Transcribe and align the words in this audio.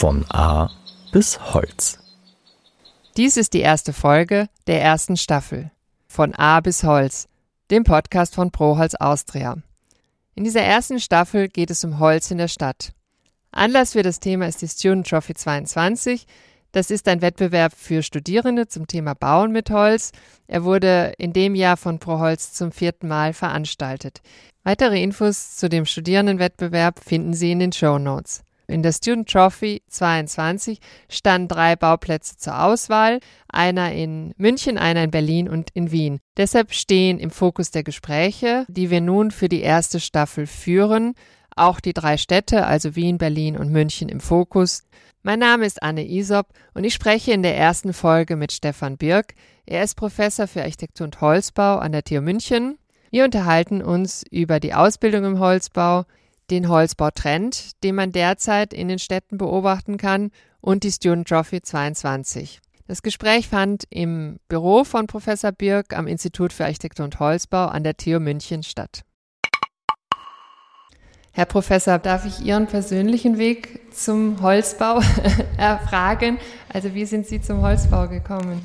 Von 0.00 0.24
A 0.30 0.70
bis 1.12 1.38
Holz. 1.52 1.98
Dies 3.18 3.36
ist 3.36 3.52
die 3.52 3.60
erste 3.60 3.92
Folge 3.92 4.48
der 4.66 4.80
ersten 4.80 5.18
Staffel. 5.18 5.72
Von 6.08 6.34
A 6.34 6.60
bis 6.60 6.84
Holz, 6.84 7.28
dem 7.70 7.84
Podcast 7.84 8.34
von 8.34 8.50
Proholz 8.50 8.94
Austria. 8.94 9.58
In 10.34 10.44
dieser 10.44 10.62
ersten 10.62 11.00
Staffel 11.00 11.48
geht 11.48 11.70
es 11.70 11.84
um 11.84 11.98
Holz 11.98 12.30
in 12.30 12.38
der 12.38 12.48
Stadt. 12.48 12.92
Anlass 13.50 13.92
für 13.92 14.02
das 14.02 14.20
Thema 14.20 14.46
ist 14.46 14.62
die 14.62 14.68
Student 14.68 15.06
Trophy 15.06 15.34
22. 15.34 16.26
Das 16.72 16.90
ist 16.90 17.06
ein 17.06 17.20
Wettbewerb 17.20 17.74
für 17.76 18.02
Studierende 18.02 18.68
zum 18.68 18.86
Thema 18.86 19.12
Bauen 19.12 19.52
mit 19.52 19.68
Holz. 19.68 20.12
Er 20.46 20.64
wurde 20.64 21.12
in 21.18 21.34
dem 21.34 21.54
Jahr 21.54 21.76
von 21.76 21.98
ProHolz 21.98 22.54
zum 22.54 22.72
vierten 22.72 23.06
Mal 23.06 23.34
veranstaltet. 23.34 24.22
Weitere 24.64 25.02
Infos 25.02 25.56
zu 25.56 25.68
dem 25.68 25.84
Studierendenwettbewerb 25.84 27.04
finden 27.04 27.34
Sie 27.34 27.52
in 27.52 27.58
den 27.58 27.72
Show 27.74 27.98
Notes. 27.98 28.44
In 28.70 28.84
der 28.84 28.92
Student 28.92 29.28
Trophy 29.28 29.82
22 29.88 30.78
standen 31.08 31.48
drei 31.48 31.74
Bauplätze 31.74 32.36
zur 32.36 32.62
Auswahl, 32.62 33.18
einer 33.48 33.92
in 33.92 34.32
München, 34.36 34.78
einer 34.78 35.02
in 35.02 35.10
Berlin 35.10 35.48
und 35.48 35.70
in 35.74 35.90
Wien. 35.90 36.20
Deshalb 36.36 36.72
stehen 36.72 37.18
im 37.18 37.30
Fokus 37.30 37.72
der 37.72 37.82
Gespräche, 37.82 38.64
die 38.68 38.90
wir 38.90 39.00
nun 39.00 39.32
für 39.32 39.48
die 39.48 39.60
erste 39.60 39.98
Staffel 39.98 40.46
führen, 40.46 41.14
auch 41.56 41.80
die 41.80 41.92
drei 41.92 42.16
Städte, 42.16 42.64
also 42.64 42.94
Wien, 42.94 43.18
Berlin 43.18 43.56
und 43.56 43.72
München 43.72 44.08
im 44.08 44.20
Fokus. 44.20 44.84
Mein 45.22 45.40
Name 45.40 45.66
ist 45.66 45.82
Anne 45.82 46.08
Isop 46.08 46.46
und 46.72 46.84
ich 46.84 46.94
spreche 46.94 47.32
in 47.32 47.42
der 47.42 47.56
ersten 47.56 47.92
Folge 47.92 48.36
mit 48.36 48.52
Stefan 48.52 48.96
Birk. 48.96 49.34
Er 49.66 49.82
ist 49.82 49.96
Professor 49.96 50.46
für 50.46 50.62
Architektur 50.62 51.06
und 51.06 51.20
Holzbau 51.20 51.78
an 51.78 51.90
der 51.90 52.04
TU 52.04 52.20
München. 52.20 52.78
Wir 53.10 53.24
unterhalten 53.24 53.82
uns 53.82 54.24
über 54.30 54.60
die 54.60 54.74
Ausbildung 54.74 55.24
im 55.24 55.40
Holzbau, 55.40 56.04
den 56.50 56.68
Holzbautrend, 56.68 57.82
den 57.82 57.94
man 57.94 58.12
derzeit 58.12 58.72
in 58.72 58.88
den 58.88 58.98
Städten 58.98 59.38
beobachten 59.38 59.96
kann, 59.96 60.30
und 60.60 60.84
die 60.84 60.92
Student 60.92 61.28
Trophy 61.28 61.62
22. 61.62 62.60
Das 62.86 63.02
Gespräch 63.02 63.48
fand 63.48 63.84
im 63.88 64.38
Büro 64.48 64.84
von 64.84 65.06
Professor 65.06 65.52
Birk 65.52 65.96
am 65.96 66.06
Institut 66.06 66.52
für 66.52 66.64
Architektur 66.64 67.04
und 67.04 67.20
Holzbau 67.20 67.66
an 67.66 67.84
der 67.84 67.96
TU 67.96 68.18
München 68.18 68.62
statt. 68.62 69.04
Herr 71.32 71.46
Professor, 71.46 71.98
darf 71.98 72.26
ich 72.26 72.44
Ihren 72.44 72.66
persönlichen 72.66 73.38
Weg 73.38 73.94
zum 73.94 74.42
Holzbau 74.42 75.00
erfragen? 75.56 76.38
Also 76.68 76.92
wie 76.92 77.04
sind 77.04 77.26
Sie 77.26 77.40
zum 77.40 77.62
Holzbau 77.62 78.08
gekommen? 78.08 78.60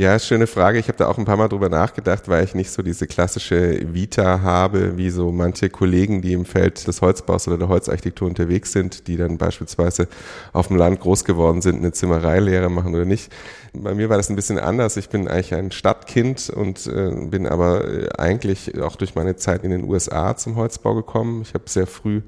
Ja, 0.00 0.16
schöne 0.20 0.46
Frage. 0.46 0.78
Ich 0.78 0.86
habe 0.86 0.96
da 0.96 1.08
auch 1.08 1.18
ein 1.18 1.24
paar 1.24 1.36
Mal 1.36 1.48
drüber 1.48 1.68
nachgedacht, 1.68 2.28
weil 2.28 2.44
ich 2.44 2.54
nicht 2.54 2.70
so 2.70 2.82
diese 2.82 3.08
klassische 3.08 3.92
Vita 3.92 4.42
habe, 4.42 4.96
wie 4.96 5.10
so 5.10 5.32
manche 5.32 5.70
Kollegen, 5.70 6.22
die 6.22 6.34
im 6.34 6.44
Feld 6.44 6.86
des 6.86 7.02
Holzbaus 7.02 7.48
oder 7.48 7.58
der 7.58 7.66
Holzarchitektur 7.66 8.28
unterwegs 8.28 8.70
sind, 8.70 9.08
die 9.08 9.16
dann 9.16 9.38
beispielsweise 9.38 10.06
auf 10.52 10.68
dem 10.68 10.76
Land 10.76 11.00
groß 11.00 11.24
geworden 11.24 11.62
sind, 11.62 11.78
eine 11.78 11.90
Zimmereilehre 11.90 12.70
machen 12.70 12.94
oder 12.94 13.06
nicht. 13.06 13.32
Bei 13.72 13.92
mir 13.92 14.08
war 14.08 14.18
das 14.18 14.30
ein 14.30 14.36
bisschen 14.36 14.60
anders. 14.60 14.96
Ich 14.96 15.08
bin 15.08 15.26
eigentlich 15.26 15.52
ein 15.56 15.72
Stadtkind 15.72 16.48
und 16.48 16.86
äh, 16.86 17.10
bin 17.26 17.48
aber 17.48 17.84
äh, 17.84 18.08
eigentlich 18.16 18.80
auch 18.80 18.94
durch 18.94 19.16
meine 19.16 19.34
Zeit 19.34 19.64
in 19.64 19.72
den 19.72 19.82
USA 19.82 20.36
zum 20.36 20.54
Holzbau 20.54 20.94
gekommen. 20.94 21.42
Ich 21.42 21.54
habe 21.54 21.64
sehr 21.66 21.88
früh 21.88 22.22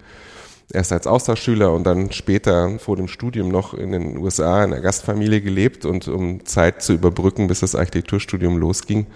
erst 0.73 0.93
als 0.93 1.07
Austauschschüler 1.07 1.73
und 1.73 1.85
dann 1.85 2.13
später 2.13 2.79
vor 2.79 2.97
dem 2.97 3.09
Studium 3.09 3.49
noch 3.49 3.75
in 3.75 3.93
den 3.93 4.19
USA 4.19 4.65
in 4.65 4.73
einer 4.73 4.83
Gastfamilie 4.83 5.41
gelebt. 5.41 5.85
Und 5.85 6.09
um 6.09 6.45
Zeit 6.45 6.83
zu 6.83 6.93
überbrücken, 6.93 7.49
bis 7.49 7.61
das 7.61 7.75
Architekturstudium 7.75 8.59
losging, 8.59 9.07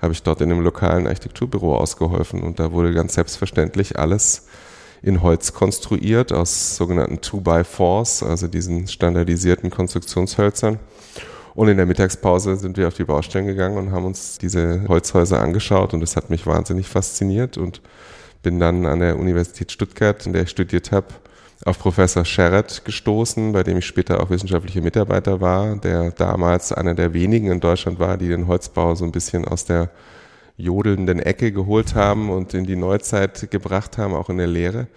habe 0.00 0.12
ich 0.12 0.22
dort 0.22 0.40
in 0.40 0.50
einem 0.50 0.62
lokalen 0.62 1.06
Architekturbüro 1.06 1.76
ausgeholfen. 1.76 2.42
Und 2.42 2.58
da 2.58 2.72
wurde 2.72 2.92
ganz 2.92 3.14
selbstverständlich 3.14 3.98
alles 3.98 4.46
in 5.02 5.22
Holz 5.22 5.52
konstruiert 5.52 6.32
aus 6.32 6.76
sogenannten 6.76 7.18
2x4s, 7.18 8.26
also 8.26 8.48
diesen 8.48 8.88
standardisierten 8.88 9.70
Konstruktionshölzern. 9.70 10.80
Und 11.54 11.68
in 11.68 11.76
der 11.76 11.86
Mittagspause 11.86 12.56
sind 12.56 12.76
wir 12.76 12.88
auf 12.88 12.94
die 12.94 13.04
Baustellen 13.04 13.46
gegangen 13.46 13.78
und 13.78 13.90
haben 13.90 14.04
uns 14.04 14.38
diese 14.38 14.86
Holzhäuser 14.88 15.40
angeschaut. 15.40 15.92
Und 15.92 16.00
das 16.00 16.14
hat 16.16 16.30
mich 16.30 16.46
wahnsinnig 16.46 16.88
fasziniert. 16.88 17.58
Und 17.58 17.80
bin 18.42 18.60
dann 18.60 18.86
an 18.86 19.00
der 19.00 19.18
Universität 19.18 19.72
Stuttgart, 19.72 20.24
in 20.26 20.32
der 20.32 20.42
ich 20.42 20.50
studiert 20.50 20.92
habe, 20.92 21.06
auf 21.64 21.78
Professor 21.78 22.24
Sherrett 22.24 22.84
gestoßen, 22.84 23.52
bei 23.52 23.62
dem 23.62 23.78
ich 23.78 23.86
später 23.86 24.22
auch 24.22 24.30
wissenschaftlicher 24.30 24.80
Mitarbeiter 24.80 25.40
war, 25.40 25.76
der 25.76 26.12
damals 26.12 26.72
einer 26.72 26.94
der 26.94 27.12
wenigen 27.14 27.50
in 27.50 27.60
Deutschland 27.60 27.98
war, 27.98 28.16
die 28.16 28.28
den 28.28 28.46
Holzbau 28.46 28.94
so 28.94 29.04
ein 29.04 29.12
bisschen 29.12 29.44
aus 29.44 29.64
der 29.64 29.90
jodelnden 30.56 31.20
Ecke 31.20 31.52
geholt 31.52 31.94
haben 31.94 32.30
und 32.30 32.54
in 32.54 32.64
die 32.64 32.76
Neuzeit 32.76 33.50
gebracht 33.50 33.98
haben, 33.98 34.14
auch 34.14 34.28
in 34.28 34.38
der 34.38 34.46
Lehre. 34.46 34.88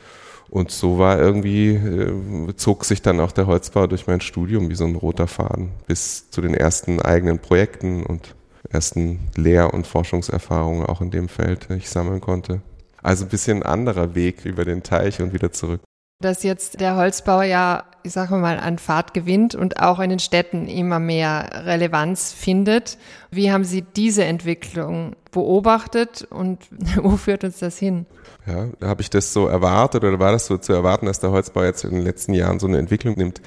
Und 0.49 0.69
so 0.71 0.99
war 0.99 1.17
irgendwie, 1.17 1.69
äh, 1.69 2.55
zog 2.57 2.83
sich 2.83 3.01
dann 3.01 3.21
auch 3.21 3.31
der 3.31 3.47
Holzbau 3.47 3.87
durch 3.87 4.05
mein 4.07 4.19
Studium 4.19 4.69
wie 4.69 4.75
so 4.75 4.85
ein 4.85 4.95
roter 4.95 5.27
Faden 5.27 5.69
bis 5.87 6.29
zu 6.29 6.41
den 6.41 6.53
ersten 6.53 7.01
eigenen 7.01 7.39
Projekten 7.39 8.03
und 8.03 8.35
ersten 8.69 9.19
Lehr- 9.35 9.73
und 9.73 9.87
Forschungserfahrungen 9.87 10.85
auch 10.85 10.99
in 11.01 11.09
dem 11.09 11.29
Feld, 11.29 11.67
die 11.69 11.75
ich 11.75 11.89
sammeln 11.89 12.21
konnte. 12.21 12.61
Also 13.03 13.25
ein 13.25 13.29
bisschen 13.29 13.63
anderer 13.63 14.15
Weg 14.15 14.45
über 14.45 14.65
den 14.65 14.83
Teich 14.83 15.21
und 15.21 15.33
wieder 15.33 15.51
zurück. 15.51 15.81
Dass 16.21 16.43
jetzt 16.43 16.79
der 16.79 16.97
Holzbau 16.97 17.41
ja, 17.41 17.83
ich 18.03 18.11
sage 18.11 18.35
mal, 18.35 18.59
an 18.59 18.77
Fahrt 18.77 19.15
gewinnt 19.15 19.55
und 19.55 19.79
auch 19.79 19.99
in 19.99 20.11
den 20.11 20.19
Städten 20.19 20.67
immer 20.67 20.99
mehr 20.99 21.49
Relevanz 21.65 22.31
findet. 22.31 22.99
Wie 23.31 23.51
haben 23.51 23.63
Sie 23.63 23.81
diese 23.81 24.23
Entwicklung 24.23 25.15
beobachtet 25.31 26.27
und 26.29 26.59
wo 27.01 27.17
führt 27.17 27.43
uns 27.43 27.57
das 27.59 27.79
hin? 27.79 28.05
Ja, 28.45 28.67
habe 28.87 29.01
ich 29.01 29.09
das 29.09 29.33
so 29.33 29.47
erwartet 29.47 30.03
oder 30.03 30.19
war 30.19 30.31
das 30.31 30.45
so 30.45 30.57
zu 30.57 30.73
erwarten, 30.73 31.07
dass 31.07 31.19
der 31.19 31.31
Holzbau 31.31 31.63
jetzt 31.63 31.83
in 31.83 31.91
den 31.91 32.03
letzten 32.03 32.33
Jahren 32.33 32.59
so 32.59 32.67
eine 32.67 32.77
Entwicklung 32.77 33.15
nimmt? 33.17 33.41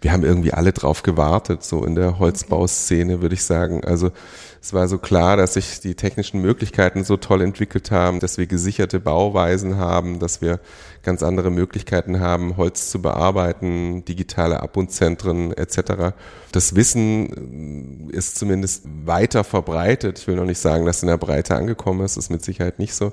Wir 0.00 0.12
haben 0.12 0.24
irgendwie 0.24 0.52
alle 0.52 0.72
drauf 0.72 1.02
gewartet, 1.02 1.64
so 1.64 1.84
in 1.84 1.96
der 1.96 2.18
Holzbauszene, 2.20 3.20
würde 3.20 3.34
ich 3.34 3.42
sagen. 3.42 3.84
Also 3.84 4.12
es 4.60 4.72
war 4.72 4.86
so 4.86 4.98
klar, 4.98 5.36
dass 5.36 5.54
sich 5.54 5.80
die 5.80 5.94
technischen 5.94 6.40
Möglichkeiten 6.40 7.02
so 7.02 7.16
toll 7.16 7.42
entwickelt 7.42 7.90
haben, 7.90 8.20
dass 8.20 8.38
wir 8.38 8.46
gesicherte 8.46 9.00
Bauweisen 9.00 9.76
haben, 9.76 10.18
dass 10.18 10.40
wir 10.40 10.60
ganz 11.02 11.22
andere 11.22 11.50
Möglichkeiten 11.50 12.20
haben, 12.20 12.56
Holz 12.56 12.90
zu 12.90 13.00
bearbeiten, 13.02 14.04
digitale 14.04 14.60
Abbundzentren 14.62 15.52
etc. 15.52 16.14
Das 16.52 16.74
Wissen 16.76 18.10
ist 18.10 18.38
zumindest 18.38 18.84
weiter 19.04 19.42
verbreitet. 19.42 20.18
Ich 20.18 20.26
will 20.26 20.36
noch 20.36 20.44
nicht 20.44 20.60
sagen, 20.60 20.86
dass 20.86 21.02
in 21.02 21.08
der 21.08 21.16
Breite 21.16 21.56
angekommen 21.56 22.04
ist, 22.04 22.16
das 22.16 22.24
ist 22.24 22.30
mit 22.30 22.44
Sicherheit 22.44 22.78
nicht 22.78 22.94
so. 22.94 23.12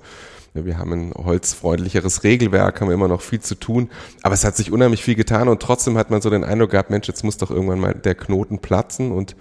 Wir 0.63 0.77
haben 0.77 0.93
ein 0.93 1.13
holzfreundlicheres 1.13 2.23
Regelwerk, 2.23 2.79
haben 2.79 2.89
immer 2.89 3.09
noch 3.09 3.21
viel 3.21 3.41
zu 3.41 3.55
tun, 3.55 3.89
aber 4.23 4.35
es 4.35 4.45
hat 4.45 4.55
sich 4.55 4.71
unheimlich 4.71 5.03
viel 5.03 5.15
getan 5.15 5.49
und 5.49 5.61
trotzdem 5.61 5.97
hat 5.97 6.09
man 6.09 6.21
so 6.21 6.29
den 6.29 6.45
Eindruck 6.45 6.71
gehabt, 6.71 6.89
Mensch, 6.89 7.09
jetzt 7.09 7.25
muss 7.25 7.37
doch 7.37 7.51
irgendwann 7.51 7.79
mal 7.79 7.93
der 7.93 8.15
Knoten 8.15 8.59
platzen. 8.59 9.11
Und 9.11 9.35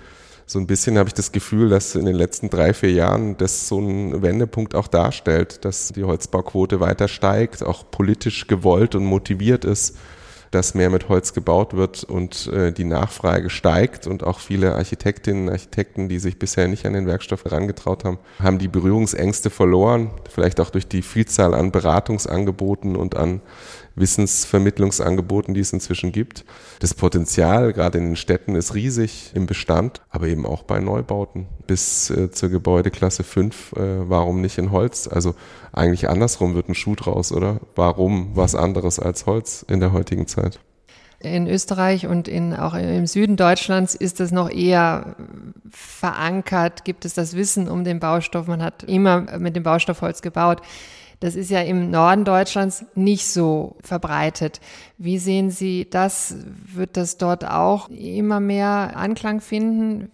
so 0.47 0.59
ein 0.59 0.67
bisschen 0.67 0.99
habe 0.99 1.09
ich 1.09 1.15
das 1.15 1.31
Gefühl, 1.31 1.69
dass 1.69 1.95
in 1.95 2.05
den 2.05 2.17
letzten 2.17 2.51
drei, 2.51 2.75
vier 2.75 2.91
Jahren 2.91 3.37
das 3.37 3.69
so 3.69 3.79
ein 3.79 4.23
Wendepunkt 4.23 4.75
auch 4.75 4.89
darstellt, 4.89 5.65
dass 5.65 5.93
die 5.93 6.03
Holzbauquote 6.03 6.81
weiter 6.81 7.07
steigt, 7.07 7.63
auch 7.63 7.91
politisch 7.91 8.49
gewollt 8.49 8.97
und 8.97 9.05
motiviert 9.05 9.65
ist 9.65 9.97
dass 10.55 10.75
mehr 10.75 10.91
mit 10.91 11.09
Holz 11.09 11.35
gebaut 11.35 11.75
wird 11.75 12.05
und 12.05 12.47
äh, 12.47 12.73
die 12.73 12.85
Nachfrage 12.85 13.51
steigt 13.51 14.07
und 14.07 14.23
auch 14.23 14.39
viele 14.39 14.75
Architektinnen 14.77 15.49
und 15.49 15.53
Architekten, 15.53 16.09
die 16.09 16.19
sich 16.19 16.39
bisher 16.39 16.69
nicht 16.69 16.87
an 16.87 16.93
den 16.93 17.07
Werkstoff 17.07 17.45
herangetraut 17.45 18.05
haben, 18.05 18.19
haben 18.41 18.59
die 18.59 18.69
Berührungsängste 18.69 19.51
verloren, 19.51 20.11
vielleicht 20.31 20.61
auch 20.61 20.71
durch 20.71 20.87
die 20.87 21.03
Vielzahl 21.03 21.55
an 21.55 21.73
Beratungsangeboten 21.73 22.95
und 22.95 23.17
an 23.17 23.41
Wissensvermittlungsangeboten, 23.97 25.55
die 25.55 25.61
es 25.61 25.73
inzwischen 25.73 26.13
gibt. 26.13 26.45
Das 26.81 26.95
Potenzial 26.95 27.73
gerade 27.73 27.99
in 27.99 28.07
den 28.07 28.17
Städten 28.17 28.55
ist 28.55 28.75
riesig 28.75 29.33
im 29.35 29.47
Bestand, 29.47 30.03
aber 30.11 30.27
eben 30.27 30.47
auch 30.47 30.63
bei 30.63 30.81
Neubauten 30.81 31.47
bis 31.67 32.11
äh, 32.11 32.31
zur 32.31 32.49
Gebäudeklasse 32.49 33.25
5. 33.25 33.73
Äh, 33.73 34.09
warum 34.09 34.41
nicht 34.41 34.59
in 34.59 34.71
Holz? 34.71 35.09
Also 35.09 35.35
eigentlich 35.73 36.09
andersrum 36.09 36.55
wird 36.55 36.69
ein 36.69 36.75
Schuh 36.75 36.95
draus, 36.95 37.33
oder? 37.33 37.61
Warum 37.75 38.31
was 38.35 38.55
anderes 38.55 38.99
als 38.99 39.27
Holz 39.27 39.65
in 39.69 39.81
der 39.81 39.93
heutigen 39.93 40.27
Zeit? 40.27 40.61
in 41.25 41.47
Österreich 41.47 42.07
und 42.07 42.29
in, 42.29 42.55
auch 42.55 42.75
im 42.75 43.07
Süden 43.07 43.37
Deutschlands 43.37 43.95
ist 43.95 44.21
das 44.21 44.31
noch 44.31 44.51
eher 44.51 45.17
verankert, 45.71 46.85
gibt 46.85 47.05
es 47.05 47.15
das 47.15 47.35
Wissen 47.35 47.69
um 47.69 47.85
den 47.85 47.99
Baustoff. 47.99 48.47
Man 48.47 48.63
hat 48.63 48.83
immer 48.83 49.39
mit 49.39 49.57
dem 49.57 49.63
Baustoff 49.63 50.03
Holz 50.03 50.23
gebaut. 50.23 50.61
Das 51.21 51.37
ist 51.37 51.51
ja 51.51 51.61
im 51.61 51.91
Norden 51.91 52.25
Deutschlands 52.25 52.85
nicht 52.95 53.27
so 53.27 53.77
verbreitet. 53.83 54.61
Wie 54.99 55.19
sehen 55.19 55.51
Sie 55.51 55.89
das? 55.89 56.37
Wird 56.67 56.97
das 56.97 57.17
dort 57.17 57.45
auch 57.45 57.89
immer 57.89 58.41
mehr 58.41 58.93
Anklang 58.97 59.41
finden? 59.41 60.11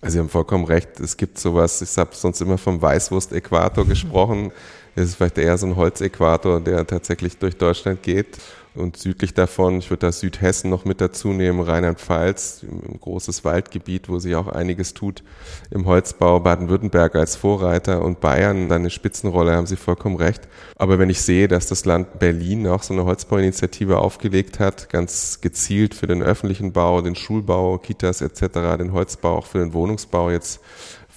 Also 0.00 0.14
Sie 0.14 0.18
haben 0.20 0.28
vollkommen 0.28 0.64
recht. 0.64 1.00
Es 1.00 1.16
gibt 1.16 1.38
sowas, 1.38 1.82
ich 1.82 1.96
habe 1.98 2.14
sonst 2.14 2.40
immer 2.40 2.58
vom 2.58 2.80
Weißwurst-Äquator 2.80 3.86
gesprochen. 3.86 4.52
Ist 4.96 5.10
es 5.10 5.14
vielleicht 5.14 5.38
eher 5.38 5.56
so 5.58 5.66
ein 5.66 5.76
Holzäquator, 5.76 6.60
der 6.60 6.86
tatsächlich 6.86 7.38
durch 7.38 7.56
Deutschland 7.56 8.02
geht. 8.02 8.38
Und 8.74 8.98
südlich 8.98 9.32
davon, 9.32 9.78
ich 9.78 9.88
würde 9.88 10.06
da 10.06 10.12
Südhessen 10.12 10.68
noch 10.68 10.84
mit 10.84 11.00
dazu 11.00 11.28
nehmen, 11.28 11.60
Rheinland-Pfalz, 11.60 12.62
ein 12.62 13.00
großes 13.00 13.42
Waldgebiet, 13.42 14.10
wo 14.10 14.18
sich 14.18 14.34
auch 14.34 14.48
einiges 14.48 14.92
tut 14.92 15.22
im 15.70 15.86
Holzbau, 15.86 16.40
Baden-Württemberg 16.40 17.14
als 17.14 17.36
Vorreiter 17.36 18.02
und 18.02 18.20
Bayern 18.20 18.70
eine 18.70 18.90
Spitzenrolle, 18.90 19.52
haben 19.52 19.66
Sie 19.66 19.76
vollkommen 19.76 20.16
recht. 20.16 20.46
Aber 20.76 20.98
wenn 20.98 21.08
ich 21.08 21.22
sehe, 21.22 21.48
dass 21.48 21.68
das 21.68 21.86
Land 21.86 22.18
Berlin 22.18 22.66
auch 22.66 22.82
so 22.82 22.92
eine 22.92 23.06
Holzbauinitiative 23.06 23.98
aufgelegt 23.98 24.60
hat, 24.60 24.90
ganz 24.90 25.40
gezielt 25.40 25.94
für 25.94 26.06
den 26.06 26.22
öffentlichen 26.22 26.72
Bau, 26.72 27.00
den 27.00 27.16
Schulbau, 27.16 27.78
Kitas 27.78 28.20
etc., 28.20 28.76
den 28.78 28.92
Holzbau, 28.92 29.38
auch 29.38 29.46
für 29.46 29.58
den 29.58 29.72
Wohnungsbau 29.72 30.30
jetzt 30.30 30.60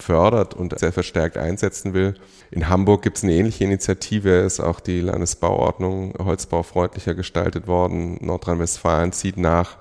fördert 0.02 0.54
und 0.54 0.78
sehr 0.78 0.92
verstärkt 0.92 1.36
einsetzen 1.36 1.94
will. 1.94 2.14
In 2.50 2.68
Hamburg 2.68 3.02
gibt 3.02 3.18
es 3.18 3.24
eine 3.24 3.32
ähnliche 3.32 3.64
Initiative, 3.64 4.40
ist 4.40 4.60
auch 4.60 4.80
die 4.80 5.00
Landesbauordnung 5.00 6.14
holzbaufreundlicher 6.18 7.14
gestaltet 7.14 7.66
worden. 7.66 8.18
Nordrhein-Westfalen 8.20 9.12
zieht 9.12 9.36
nach. 9.36 9.76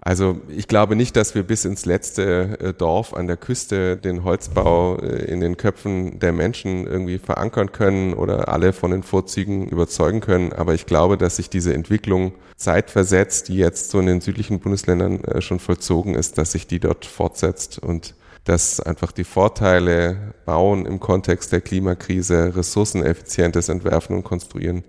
Also 0.00 0.40
ich 0.48 0.68
glaube 0.68 0.96
nicht, 0.96 1.16
dass 1.16 1.34
wir 1.34 1.42
bis 1.42 1.64
ins 1.64 1.84
letzte 1.84 2.58
äh, 2.60 2.72
Dorf 2.72 3.14
an 3.14 3.26
der 3.26 3.36
Küste 3.36 3.96
den 3.96 4.24
Holzbau 4.24 4.96
äh, 4.96 5.24
in 5.24 5.40
den 5.40 5.56
Köpfen 5.56 6.20
der 6.20 6.32
Menschen 6.32 6.86
irgendwie 6.86 7.18
verankern 7.18 7.72
können 7.72 8.14
oder 8.14 8.48
alle 8.48 8.72
von 8.72 8.92
den 8.92 9.02
Vorzügen 9.02 9.68
überzeugen 9.68 10.20
können. 10.20 10.52
Aber 10.52 10.72
ich 10.72 10.86
glaube, 10.86 11.18
dass 11.18 11.36
sich 11.36 11.50
diese 11.50 11.74
Entwicklung 11.74 12.32
zeitversetzt, 12.56 13.48
die 13.48 13.56
jetzt 13.56 13.90
so 13.90 13.98
in 13.98 14.06
den 14.06 14.20
südlichen 14.20 14.60
Bundesländern 14.60 15.22
äh, 15.24 15.40
schon 15.40 15.58
vollzogen 15.58 16.14
ist, 16.14 16.38
dass 16.38 16.52
sich 16.52 16.66
die 16.66 16.80
dort 16.80 17.04
fortsetzt 17.04 17.78
und 17.78 18.14
dass 18.48 18.80
einfach 18.80 19.12
die 19.12 19.24
Vorteile 19.24 20.32
bauen 20.46 20.86
im 20.86 21.00
Kontext 21.00 21.52
der 21.52 21.60
Klimakrise, 21.60 22.56
ressourceneffizientes 22.56 23.68
Entwerfen 23.68 24.16
und 24.16 24.24
Konstruieren, 24.24 24.84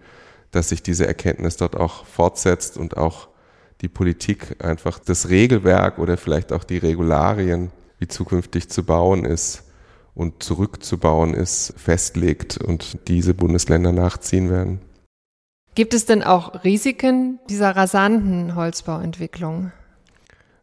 dass 0.51 0.69
sich 0.69 0.81
diese 0.81 1.05
Erkenntnis 1.05 1.57
dort 1.57 1.75
auch 1.75 2.05
fortsetzt 2.05 2.77
und 2.77 2.95
auch 2.95 3.27
die 3.81 3.89
Politik 3.89 4.63
einfach 4.63 4.97
das 4.97 5.27
Regelwerk 5.27 5.99
oder 5.99 6.15
vielleicht 6.15 6.53
auch 6.53 6.63
die 6.63 6.77
Regularien, 6.77 7.71
wie 7.97 8.07
zukünftig 8.07 8.69
zu 8.69 8.85
bauen 8.85 9.25
ist 9.25 9.63
und 10.15 10.41
zurückzubauen 10.41 11.33
ist, 11.33 11.73
festlegt 11.75 12.57
und 12.59 13.09
diese 13.09 13.33
Bundesländer 13.33 13.91
nachziehen 13.91 14.49
werden. 14.49 14.79
Gibt 15.75 15.93
es 15.93 16.05
denn 16.05 16.23
auch 16.23 16.63
Risiken 16.63 17.39
dieser 17.49 17.75
rasanten 17.75 18.55
Holzbauentwicklung? 18.55 19.73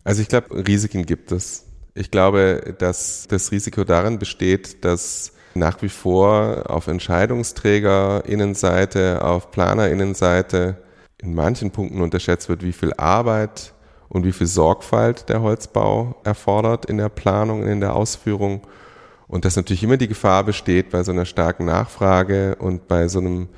Also 0.02 0.22
ich 0.22 0.28
glaube, 0.28 0.66
Risiken 0.66 1.04
gibt 1.04 1.31
es. 1.31 1.66
Ich 1.98 2.10
glaube, 2.10 2.75
dass 2.76 3.26
das 3.26 3.50
Risiko 3.50 3.82
darin 3.82 4.19
besteht, 4.19 4.84
dass 4.84 5.32
nach 5.54 5.81
wie 5.81 5.88
vor 5.88 6.64
auf 6.69 6.88
Entscheidungsträgerinnenseite, 6.88 9.25
auf 9.25 9.50
Planerinnenseite 9.50 10.76
in 11.16 11.34
manchen 11.34 11.70
Punkten 11.70 12.02
unterschätzt 12.02 12.50
wird, 12.50 12.62
wie 12.62 12.75
viel 12.75 12.93
Arbeit 12.98 13.72
und 14.10 14.26
wie 14.26 14.32
viel 14.32 14.46
Sorgfalt 14.46 15.31
der 15.31 15.40
Holzbau 15.40 16.16
erfordert 16.22 16.84
in 16.84 16.98
der 16.98 17.08
Planung, 17.08 17.66
in 17.66 17.81
der 17.81 17.96
Ausführung. 17.96 18.60
Und 19.26 19.46
dass 19.46 19.56
natürlich 19.56 19.82
immer 19.82 19.96
die 19.96 20.08
Gefahr 20.08 20.44
besteht 20.44 20.90
bei 20.90 21.02
so 21.02 21.12
einer 21.12 21.25
starken 21.25 21.64
Nachfrage 21.64 22.56
und 22.56 22.88
bei 22.88 23.08
so 23.08 23.20
einem 23.20 23.48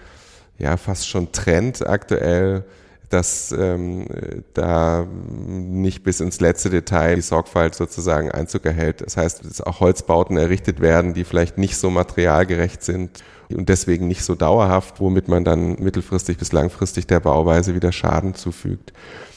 ja 0.58 0.76
fast 0.76 1.08
schon 1.08 1.32
Trend 1.32 1.84
aktuell, 1.84 2.62
dass 3.08 3.52
ähm, 3.52 4.06
da 4.54 5.06
nicht 5.46 6.02
bis 6.02 6.20
ins 6.20 6.40
letzte 6.40 6.70
Detail 6.70 7.16
die 7.16 7.22
Sorgfalt 7.22 7.74
sozusagen 7.74 8.30
Einzug 8.30 8.66
erhält. 8.66 9.00
Das 9.00 9.16
heißt, 9.16 9.44
dass 9.44 9.60
auch 9.60 9.80
Holzbauten 9.80 10.36
errichtet 10.36 10.80
werden, 10.80 11.14
die 11.14 11.24
vielleicht 11.24 11.58
nicht 11.58 11.76
so 11.76 11.90
materialgerecht 11.90 12.82
sind 12.82 13.22
und 13.50 13.68
deswegen 13.68 14.08
nicht 14.08 14.24
so 14.24 14.34
dauerhaft, 14.34 15.00
womit 15.00 15.28
man 15.28 15.44
dann 15.44 15.76
mittelfristig 15.80 16.36
bis 16.36 16.52
langfristig 16.52 17.06
der 17.06 17.20
Bauweise 17.20 17.74
wieder 17.74 17.92
Schaden 17.92 18.34
zufügt. 18.34 18.92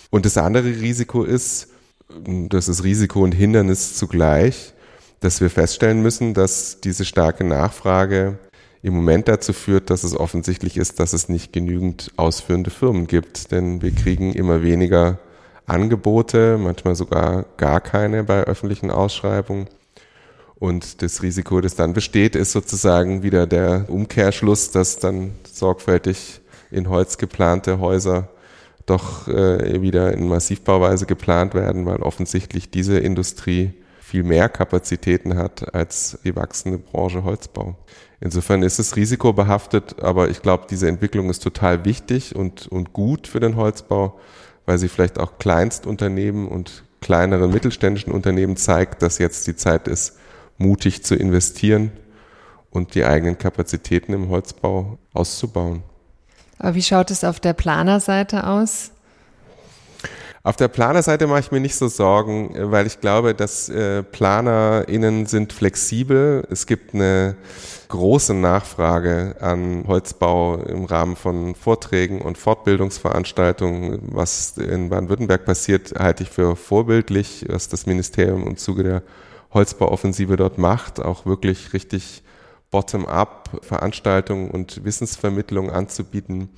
Und 0.09 0.25
das 0.25 0.37
andere 0.37 0.65
Risiko 0.65 1.23
ist, 1.23 1.69
das 2.25 2.67
ist 2.67 2.83
Risiko 2.83 3.23
und 3.23 3.31
Hindernis 3.31 3.95
zugleich, 3.95 4.73
dass 5.21 5.39
wir 5.39 5.49
feststellen 5.49 6.01
müssen, 6.01 6.33
dass 6.33 6.81
diese 6.81 7.05
starke 7.05 7.43
Nachfrage 7.43 8.37
im 8.83 8.95
Moment 8.95 9.27
dazu 9.27 9.53
führt, 9.53 9.89
dass 9.89 10.03
es 10.03 10.15
offensichtlich 10.15 10.77
ist, 10.77 10.99
dass 10.99 11.13
es 11.13 11.29
nicht 11.29 11.53
genügend 11.53 12.11
ausführende 12.17 12.71
Firmen 12.71 13.07
gibt. 13.07 13.51
Denn 13.51 13.81
wir 13.81 13.91
kriegen 13.91 14.33
immer 14.33 14.63
weniger 14.63 15.19
Angebote, 15.67 16.57
manchmal 16.59 16.95
sogar 16.95 17.45
gar 17.57 17.79
keine 17.79 18.23
bei 18.23 18.43
öffentlichen 18.43 18.91
Ausschreibungen. 18.91 19.67
Und 20.55 21.01
das 21.01 21.23
Risiko, 21.23 21.61
das 21.61 21.75
dann 21.75 21.93
besteht, 21.93 22.35
ist 22.35 22.51
sozusagen 22.51 23.23
wieder 23.23 23.47
der 23.47 23.85
Umkehrschluss, 23.87 24.71
dass 24.71 24.97
dann 24.97 25.31
sorgfältig 25.51 26.41
in 26.69 26.89
Holz 26.89 27.17
geplante 27.17 27.79
Häuser 27.79 28.29
doch 28.85 29.27
äh, 29.27 29.81
wieder 29.81 30.13
in 30.13 30.27
Massivbauweise 30.27 31.05
geplant 31.05 31.53
werden, 31.53 31.85
weil 31.85 31.97
offensichtlich 31.97 32.69
diese 32.69 32.99
Industrie 32.99 33.73
viel 34.11 34.23
mehr 34.23 34.49
Kapazitäten 34.49 35.37
hat 35.37 35.73
als 35.73 36.19
die 36.25 36.35
wachsende 36.35 36.77
Branche 36.77 37.23
Holzbau. 37.23 37.77
Insofern 38.19 38.61
ist 38.61 38.77
es 38.77 38.97
risikobehaftet, 38.97 40.03
aber 40.03 40.29
ich 40.29 40.41
glaube, 40.41 40.65
diese 40.69 40.89
Entwicklung 40.89 41.29
ist 41.29 41.41
total 41.41 41.85
wichtig 41.85 42.35
und, 42.35 42.67
und 42.67 42.91
gut 42.91 43.25
für 43.25 43.39
den 43.39 43.55
Holzbau, 43.55 44.19
weil 44.65 44.77
sie 44.79 44.89
vielleicht 44.89 45.17
auch 45.17 45.39
Kleinstunternehmen 45.39 46.49
und 46.49 46.83
kleineren 46.99 47.51
mittelständischen 47.51 48.11
Unternehmen 48.11 48.57
zeigt, 48.57 49.01
dass 49.01 49.17
jetzt 49.17 49.47
die 49.47 49.55
Zeit 49.55 49.87
ist, 49.87 50.19
mutig 50.57 51.05
zu 51.05 51.15
investieren 51.15 51.93
und 52.69 52.95
die 52.95 53.05
eigenen 53.05 53.37
Kapazitäten 53.37 54.11
im 54.11 54.27
Holzbau 54.27 54.97
auszubauen. 55.13 55.83
Aber 56.59 56.75
wie 56.75 56.83
schaut 56.83 57.11
es 57.11 57.23
auf 57.23 57.39
der 57.39 57.53
Planerseite 57.53 58.45
aus? 58.45 58.91
Auf 60.43 60.55
der 60.55 60.69
Planerseite 60.69 61.27
mache 61.27 61.41
ich 61.41 61.51
mir 61.51 61.59
nicht 61.59 61.75
so 61.75 61.87
Sorgen, 61.87 62.55
weil 62.55 62.87
ich 62.87 62.99
glaube, 62.99 63.35
dass 63.35 63.69
äh, 63.69 64.01
PlanerInnen 64.01 65.27
sind 65.27 65.53
flexibel. 65.53 66.47
Es 66.49 66.65
gibt 66.65 66.95
eine 66.95 67.35
große 67.89 68.33
Nachfrage 68.33 69.35
an 69.39 69.83
Holzbau 69.87 70.55
im 70.63 70.85
Rahmen 70.85 71.15
von 71.15 71.53
Vorträgen 71.53 72.21
und 72.21 72.39
Fortbildungsveranstaltungen. 72.39 73.99
Was 74.13 74.57
in 74.57 74.89
Baden-Württemberg 74.89 75.45
passiert, 75.45 75.93
halte 75.99 76.23
ich 76.23 76.29
für 76.29 76.55
vorbildlich, 76.55 77.45
was 77.47 77.69
das 77.69 77.85
Ministerium 77.85 78.47
im 78.47 78.57
Zuge 78.57 78.81
der 78.81 79.03
Holzbauoffensive 79.53 80.37
dort 80.37 80.57
macht, 80.57 80.99
auch 80.99 81.27
wirklich 81.27 81.73
richtig 81.73 82.23
bottom-up 82.71 83.59
Veranstaltungen 83.61 84.49
und 84.49 84.83
Wissensvermittlung 84.83 85.69
anzubieten. 85.69 86.49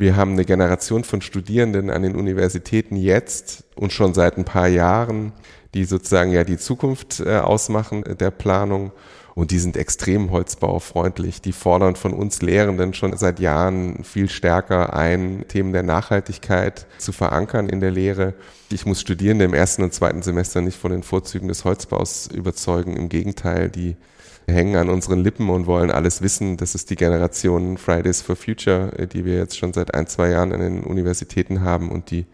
Wir 0.00 0.16
haben 0.16 0.32
eine 0.32 0.46
Generation 0.46 1.04
von 1.04 1.20
Studierenden 1.20 1.90
an 1.90 2.00
den 2.02 2.16
Universitäten 2.16 2.96
jetzt 2.96 3.64
und 3.74 3.92
schon 3.92 4.14
seit 4.14 4.38
ein 4.38 4.46
paar 4.46 4.66
Jahren, 4.66 5.34
die 5.74 5.84
sozusagen 5.84 6.32
ja 6.32 6.42
die 6.42 6.56
Zukunft 6.56 7.20
äh, 7.20 7.36
ausmachen 7.36 8.02
der 8.18 8.30
Planung 8.30 8.92
und 9.34 9.50
die 9.50 9.58
sind 9.58 9.76
extrem 9.76 10.30
holzbaufreundlich. 10.30 11.42
Die 11.42 11.52
fordern 11.52 11.96
von 11.96 12.14
uns 12.14 12.40
Lehrenden 12.40 12.94
schon 12.94 13.14
seit 13.18 13.40
Jahren 13.40 14.02
viel 14.02 14.30
stärker 14.30 14.94
ein, 14.94 15.44
Themen 15.48 15.74
der 15.74 15.82
Nachhaltigkeit 15.82 16.86
zu 16.96 17.12
verankern 17.12 17.68
in 17.68 17.80
der 17.80 17.90
Lehre. 17.90 18.32
Ich 18.72 18.86
muss 18.86 19.02
Studierende 19.02 19.44
im 19.44 19.52
ersten 19.52 19.82
und 19.82 19.92
zweiten 19.92 20.22
Semester 20.22 20.62
nicht 20.62 20.78
von 20.78 20.92
den 20.92 21.02
Vorzügen 21.02 21.48
des 21.48 21.66
Holzbaus 21.66 22.26
überzeugen. 22.26 22.96
Im 22.96 23.10
Gegenteil, 23.10 23.68
die 23.68 23.96
hängen 24.46 24.76
an 24.76 24.88
unseren 24.88 25.20
Lippen 25.20 25.48
und 25.50 25.66
wollen 25.66 25.90
alles 25.90 26.22
wissen. 26.22 26.56
Das 26.56 26.74
ist 26.74 26.90
die 26.90 26.96
Generation 26.96 27.76
Fridays 27.76 28.22
for 28.22 28.36
Future, 28.36 29.06
die 29.06 29.24
wir 29.24 29.36
jetzt 29.36 29.58
schon 29.58 29.72
seit 29.72 29.94
ein, 29.94 30.06
zwei 30.06 30.30
Jahren 30.30 30.52
an 30.52 30.60
den 30.60 30.82
Universitäten 30.82 31.62
haben 31.62 31.90
und 31.90 32.10
die, 32.10 32.26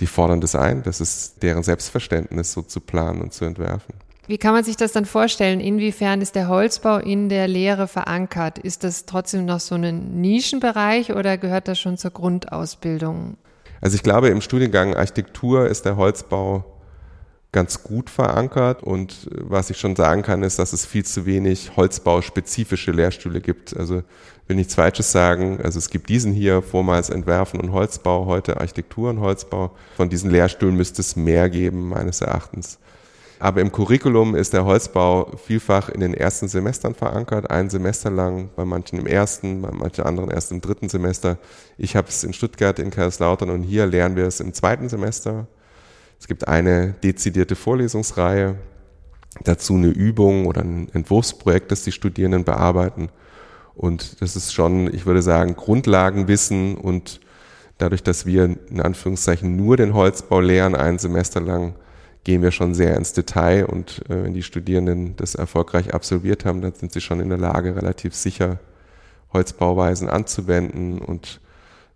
die 0.00 0.06
fordern 0.06 0.40
das 0.40 0.54
ein. 0.54 0.82
Das 0.82 1.00
ist 1.00 1.42
deren 1.42 1.62
Selbstverständnis, 1.62 2.52
so 2.52 2.62
zu 2.62 2.80
planen 2.80 3.22
und 3.22 3.32
zu 3.32 3.44
entwerfen. 3.44 3.94
Wie 4.26 4.38
kann 4.38 4.54
man 4.54 4.64
sich 4.64 4.76
das 4.76 4.92
dann 4.92 5.04
vorstellen? 5.04 5.60
Inwiefern 5.60 6.22
ist 6.22 6.34
der 6.34 6.48
Holzbau 6.48 6.96
in 6.96 7.28
der 7.28 7.46
Lehre 7.46 7.86
verankert? 7.86 8.58
Ist 8.58 8.82
das 8.82 9.04
trotzdem 9.04 9.44
noch 9.44 9.60
so 9.60 9.74
ein 9.74 10.20
Nischenbereich 10.20 11.12
oder 11.12 11.36
gehört 11.36 11.68
das 11.68 11.78
schon 11.78 11.98
zur 11.98 12.10
Grundausbildung? 12.10 13.36
Also 13.82 13.96
ich 13.96 14.02
glaube, 14.02 14.28
im 14.28 14.40
Studiengang 14.40 14.94
Architektur 14.94 15.68
ist 15.68 15.84
der 15.84 15.96
Holzbau 15.96 16.64
ganz 17.54 17.84
gut 17.84 18.10
verankert 18.10 18.82
und 18.82 19.30
was 19.30 19.70
ich 19.70 19.78
schon 19.78 19.94
sagen 19.94 20.22
kann, 20.22 20.42
ist, 20.42 20.58
dass 20.58 20.72
es 20.72 20.84
viel 20.84 21.04
zu 21.04 21.24
wenig 21.24 21.76
holzbauspezifische 21.76 22.90
Lehrstühle 22.90 23.40
gibt. 23.40 23.76
Also 23.76 24.02
will 24.48 24.56
nichts 24.56 24.74
Falsches 24.74 25.12
sagen. 25.12 25.60
Also 25.62 25.78
es 25.78 25.88
gibt 25.88 26.08
diesen 26.08 26.32
hier, 26.32 26.62
vormals 26.62 27.10
Entwerfen 27.10 27.60
und 27.60 27.70
Holzbau, 27.70 28.26
heute 28.26 28.60
Architektur 28.60 29.10
und 29.10 29.20
Holzbau. 29.20 29.70
Von 29.96 30.10
diesen 30.10 30.30
Lehrstühlen 30.30 30.76
müsste 30.76 31.00
es 31.00 31.14
mehr 31.14 31.48
geben, 31.48 31.88
meines 31.88 32.20
Erachtens. 32.20 32.78
Aber 33.38 33.60
im 33.60 33.70
Curriculum 33.70 34.34
ist 34.34 34.52
der 34.52 34.64
Holzbau 34.64 35.30
vielfach 35.36 35.88
in 35.88 36.00
den 36.00 36.14
ersten 36.14 36.48
Semestern 36.48 36.94
verankert, 36.94 37.50
ein 37.50 37.70
Semester 37.70 38.10
lang, 38.10 38.50
bei 38.56 38.64
manchen 38.64 38.98
im 38.98 39.06
ersten, 39.06 39.62
bei 39.62 39.70
manchen 39.70 40.04
anderen 40.04 40.30
erst 40.30 40.50
im 40.50 40.60
dritten 40.60 40.88
Semester. 40.88 41.38
Ich 41.78 41.94
habe 41.94 42.08
es 42.08 42.24
in 42.24 42.32
Stuttgart, 42.32 42.80
in 42.80 42.90
Kaiserslautern 42.90 43.50
und 43.50 43.62
hier 43.62 43.86
lernen 43.86 44.16
wir 44.16 44.24
es 44.24 44.40
im 44.40 44.54
zweiten 44.54 44.88
Semester. 44.88 45.46
Es 46.18 46.26
gibt 46.26 46.48
eine 46.48 46.94
dezidierte 47.02 47.56
Vorlesungsreihe, 47.56 48.56
dazu 49.42 49.74
eine 49.74 49.88
Übung 49.88 50.46
oder 50.46 50.62
ein 50.62 50.88
Entwurfsprojekt, 50.92 51.70
das 51.70 51.82
die 51.82 51.92
Studierenden 51.92 52.44
bearbeiten. 52.44 53.08
Und 53.74 54.22
das 54.22 54.36
ist 54.36 54.52
schon, 54.52 54.92
ich 54.94 55.06
würde 55.06 55.22
sagen, 55.22 55.56
Grundlagenwissen. 55.56 56.76
Und 56.76 57.20
dadurch, 57.78 58.02
dass 58.02 58.26
wir 58.26 58.44
in 58.44 58.80
Anführungszeichen 58.80 59.56
nur 59.56 59.76
den 59.76 59.94
Holzbau 59.94 60.40
lehren, 60.40 60.74
ein 60.74 60.98
Semester 60.98 61.40
lang, 61.40 61.74
gehen 62.22 62.40
wir 62.40 62.52
schon 62.52 62.74
sehr 62.74 62.96
ins 62.96 63.12
Detail. 63.12 63.66
Und 63.66 64.02
äh, 64.08 64.24
wenn 64.24 64.34
die 64.34 64.42
Studierenden 64.42 65.16
das 65.16 65.34
erfolgreich 65.34 65.92
absolviert 65.92 66.44
haben, 66.44 66.62
dann 66.62 66.74
sind 66.74 66.92
sie 66.92 67.00
schon 67.00 67.20
in 67.20 67.28
der 67.28 67.38
Lage, 67.38 67.76
relativ 67.76 68.14
sicher 68.14 68.58
Holzbauweisen 69.32 70.08
anzuwenden. 70.08 71.00
Und 71.00 71.40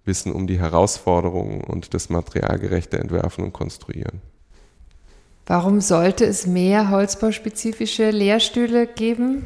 wissen 0.09 0.33
um 0.33 0.49
die 0.49 0.59
Herausforderungen 0.59 1.61
und 1.61 1.95
das 1.95 2.09
materialgerechte 2.09 2.99
Entwerfen 2.99 3.45
und 3.45 3.53
Konstruieren. 3.53 4.21
Warum 5.47 5.81
sollte 5.81 6.25
es 6.25 6.49
mehr 6.49 6.91
holzbauspezifische 6.91 8.11
Lehrstühle 8.11 8.89
geben? 8.89 9.45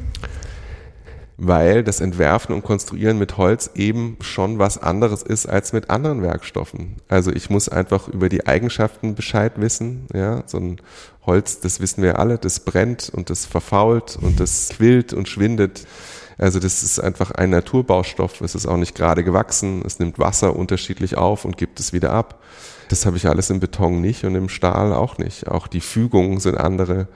weil 1.37 1.83
das 1.83 1.99
Entwerfen 1.99 2.53
und 2.53 2.63
Konstruieren 2.63 3.17
mit 3.17 3.37
Holz 3.37 3.71
eben 3.75 4.17
schon 4.21 4.59
was 4.59 4.77
anderes 4.77 5.23
ist 5.23 5.45
als 5.45 5.73
mit 5.73 5.89
anderen 5.89 6.21
Werkstoffen. 6.21 6.97
Also 7.07 7.31
ich 7.31 7.49
muss 7.49 7.69
einfach 7.69 8.07
über 8.07 8.29
die 8.29 8.45
Eigenschaften 8.45 9.15
Bescheid 9.15 9.53
wissen. 9.57 10.07
Ja, 10.13 10.43
so 10.45 10.57
ein 10.57 10.77
Holz, 11.25 11.59
das 11.59 11.79
wissen 11.79 12.03
wir 12.03 12.19
alle, 12.19 12.37
das 12.37 12.59
brennt 12.59 13.11
und 13.13 13.29
das 13.29 13.45
verfault 13.45 14.17
und 14.21 14.39
das 14.39 14.69
quillt 14.69 15.13
und 15.13 15.27
schwindet. 15.27 15.85
Also 16.43 16.59
das 16.59 16.83
ist 16.83 16.99
einfach 16.99 17.31
ein 17.31 17.51
Naturbaustoff. 17.51 18.41
Es 18.41 18.53
ist 18.53 18.65
auch 18.65 18.75
nicht 18.75 18.95
gerade 18.95 19.23
gewachsen. 19.23 19.81
Es 19.85 19.99
nimmt 19.99 20.19
Wasser 20.19 20.57
unterschiedlich 20.57 21.15
auf 21.15 21.45
und 21.45 21.55
gibt 21.55 21.79
es 21.79 21.93
wieder 21.93 22.11
ab. 22.11 22.43
Das 22.89 23.05
habe 23.05 23.15
ich 23.15 23.29
alles 23.29 23.49
im 23.49 23.61
Beton 23.61 24.01
nicht 24.01 24.25
und 24.25 24.35
im 24.35 24.49
Stahl 24.49 24.91
auch 24.91 25.17
nicht. 25.17 25.47
Auch 25.47 25.67
die 25.67 25.79
Fügungen 25.79 26.41
sind 26.41 26.57
andere 26.57 27.07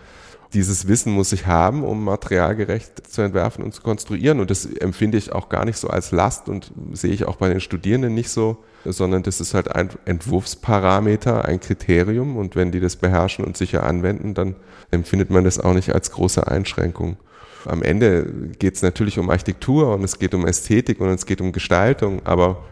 dieses 0.53 0.87
Wissen 0.87 1.11
muss 1.11 1.33
ich 1.33 1.45
haben, 1.45 1.83
um 1.83 2.05
materialgerecht 2.05 3.11
zu 3.11 3.21
entwerfen 3.21 3.65
und 3.65 3.73
zu 3.73 3.81
konstruieren. 3.81 4.39
Und 4.39 4.49
das 4.49 4.65
empfinde 4.65 5.17
ich 5.17 5.33
auch 5.33 5.49
gar 5.49 5.65
nicht 5.65 5.77
so 5.77 5.89
als 5.89 6.13
Last 6.13 6.47
und 6.47 6.71
sehe 6.93 7.11
ich 7.11 7.25
auch 7.25 7.35
bei 7.35 7.49
den 7.49 7.59
Studierenden 7.59 8.13
nicht 8.13 8.29
so, 8.29 8.63
sondern 8.85 9.23
das 9.23 9.41
ist 9.41 9.53
halt 9.53 9.75
ein 9.75 9.89
Entwurfsparameter, 10.05 11.43
ein 11.43 11.59
Kriterium. 11.59 12.37
Und 12.37 12.55
wenn 12.55 12.71
die 12.71 12.79
das 12.79 12.95
beherrschen 12.95 13.43
und 13.43 13.57
sicher 13.57 13.83
anwenden, 13.83 14.35
dann 14.35 14.55
empfindet 14.89 15.31
man 15.31 15.43
das 15.43 15.59
auch 15.59 15.73
nicht 15.73 15.93
als 15.93 16.11
große 16.11 16.47
Einschränkung. 16.47 17.17
Am 17.65 17.81
Ende 17.81 18.31
geht 18.59 18.75
es 18.75 18.81
natürlich 18.81 19.19
um 19.19 19.29
Architektur 19.29 19.95
und 19.95 20.03
es 20.03 20.19
geht 20.19 20.33
um 20.33 20.45
Ästhetik 20.45 20.99
und 21.01 21.09
es 21.09 21.25
geht 21.25 21.41
um 21.41 21.51
Gestaltung, 21.51 22.21
aber 22.25 22.63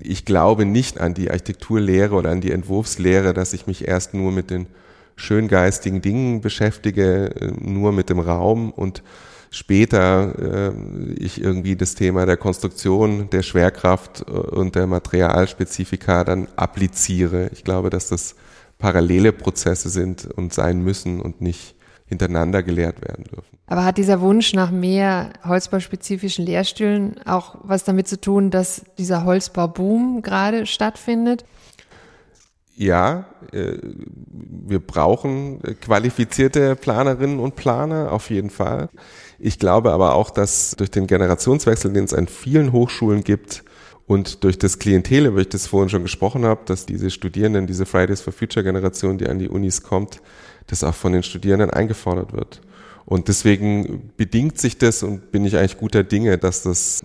ich 0.00 0.24
glaube 0.24 0.64
nicht 0.64 1.00
an 1.00 1.14
die 1.14 1.30
Architekturlehre 1.30 2.14
oder 2.14 2.30
an 2.30 2.40
die 2.40 2.52
Entwurfslehre, 2.52 3.34
dass 3.34 3.52
ich 3.52 3.66
mich 3.66 3.86
erst 3.86 4.14
nur 4.14 4.32
mit 4.32 4.50
den 4.50 4.66
schöngeistigen 5.16 6.02
Dingen 6.02 6.40
beschäftige, 6.40 7.34
äh, 7.40 7.52
nur 7.60 7.92
mit 7.92 8.10
dem 8.10 8.18
Raum 8.18 8.70
und 8.72 9.02
später 9.50 10.72
äh, 10.72 11.12
ich 11.14 11.40
irgendwie 11.40 11.76
das 11.76 11.94
Thema 11.94 12.26
der 12.26 12.36
Konstruktion, 12.36 13.30
der 13.30 13.42
Schwerkraft 13.42 14.24
äh, 14.26 14.32
und 14.32 14.74
der 14.74 14.86
Materialspezifika 14.86 16.24
dann 16.24 16.48
appliziere. 16.56 17.50
Ich 17.52 17.62
glaube, 17.62 17.90
dass 17.90 18.08
das 18.08 18.34
parallele 18.78 19.32
Prozesse 19.32 19.88
sind 19.88 20.26
und 20.26 20.52
sein 20.52 20.82
müssen 20.82 21.20
und 21.20 21.40
nicht 21.40 21.76
hintereinander 22.14 22.62
gelehrt 22.62 23.02
werden 23.02 23.24
dürfen. 23.24 23.58
Aber 23.66 23.84
hat 23.84 23.98
dieser 23.98 24.20
Wunsch 24.20 24.52
nach 24.54 24.70
mehr 24.70 25.30
holzbauspezifischen 25.44 26.44
Lehrstühlen 26.44 27.16
auch 27.26 27.56
was 27.62 27.84
damit 27.84 28.08
zu 28.08 28.20
tun, 28.20 28.50
dass 28.50 28.84
dieser 28.98 29.24
Holzbauboom 29.24 30.22
gerade 30.22 30.66
stattfindet? 30.66 31.44
ja, 32.76 33.26
äh, 33.52 33.78
wir 33.80 34.80
brauchen 34.80 35.60
qualifizierte 35.80 36.76
Planerinnen 36.76 37.38
und 37.38 37.56
Planer 37.56 38.12
auf 38.12 38.30
jeden 38.30 38.50
Fall. 38.50 38.88
Ich 39.38 39.58
glaube 39.58 39.92
aber 39.92 40.14
auch, 40.14 40.30
dass 40.30 40.74
durch 40.76 40.90
den 40.90 41.06
Generationswechsel, 41.06 41.92
den 41.92 42.04
es 42.04 42.14
an 42.14 42.26
vielen 42.26 42.72
Hochschulen 42.72 43.22
gibt 43.22 43.64
und 44.06 44.44
durch 44.44 44.58
das 44.58 44.78
Klientel, 44.78 45.26
über 45.26 45.40
ich 45.40 45.48
das 45.48 45.66
vorhin 45.66 45.88
schon 45.88 46.02
gesprochen 46.02 46.44
habe, 46.44 46.62
dass 46.66 46.84
diese 46.84 47.10
Studierenden, 47.10 47.66
diese 47.66 47.86
Fridays 47.86 48.20
for 48.20 48.32
Future 48.32 48.64
Generation, 48.64 49.16
die 49.16 49.28
an 49.28 49.38
die 49.38 49.48
Unis 49.48 49.82
kommt, 49.82 50.20
das 50.66 50.84
auch 50.84 50.94
von 50.94 51.12
den 51.12 51.22
Studierenden 51.22 51.70
eingefordert 51.70 52.32
wird. 52.32 52.60
Und 53.06 53.28
deswegen 53.28 54.12
bedingt 54.16 54.58
sich 54.58 54.78
das 54.78 55.02
und 55.02 55.30
bin 55.30 55.44
ich 55.44 55.56
eigentlich 55.56 55.78
guter 55.78 56.04
Dinge, 56.04 56.38
dass 56.38 56.62
das 56.62 57.02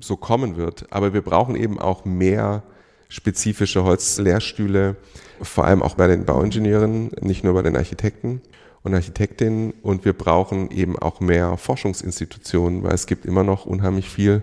so 0.00 0.16
kommen 0.16 0.56
wird. 0.56 0.86
Aber 0.90 1.12
wir 1.12 1.22
brauchen 1.22 1.54
eben 1.54 1.78
auch 1.78 2.04
mehr 2.04 2.62
spezifische 3.08 3.84
Holzlehrstühle, 3.84 4.96
vor 5.40 5.64
allem 5.64 5.82
auch 5.82 5.94
bei 5.94 6.06
den 6.06 6.24
Bauingenieuren, 6.24 7.10
nicht 7.20 7.44
nur 7.44 7.54
bei 7.54 7.62
den 7.62 7.76
Architekten 7.76 8.40
und 8.82 8.94
Architektinnen. 8.94 9.74
Und 9.82 10.04
wir 10.04 10.12
brauchen 10.12 10.70
eben 10.70 10.98
auch 10.98 11.20
mehr 11.20 11.56
Forschungsinstitutionen, 11.56 12.82
weil 12.82 12.94
es 12.94 13.06
gibt 13.06 13.24
immer 13.24 13.44
noch 13.44 13.66
unheimlich 13.66 14.08
viel 14.08 14.42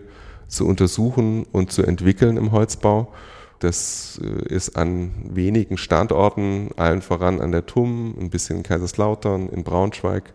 zu 0.50 0.68
untersuchen 0.68 1.46
und 1.52 1.72
zu 1.72 1.84
entwickeln 1.84 2.38
im 2.38 2.52
Holzbau. 2.52 3.14
Das 3.60 4.20
äh, 4.24 4.54
ist 4.54 4.76
an 4.78 5.12
wenigen 5.24 5.78
Standorten, 5.78 6.72
allen 6.78 7.02
voran 7.02 7.40
an 7.42 7.52
der 7.52 7.66
TUM, 7.66 8.16
ein 8.20 8.30
bisschen 8.30 8.58
in 8.58 8.64
Kaiserslautern, 8.64 9.50
in 9.50 9.64
Braunschweig 9.64 10.34